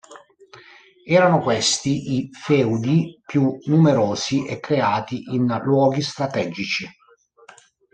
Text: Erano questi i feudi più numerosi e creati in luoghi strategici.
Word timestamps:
Erano 1.05 1.41
questi 1.43 2.13
i 2.15 2.29
feudi 2.33 3.21
più 3.23 3.59
numerosi 3.67 4.47
e 4.47 4.59
creati 4.59 5.25
in 5.35 5.45
luoghi 5.63 6.01
strategici. 6.01 6.89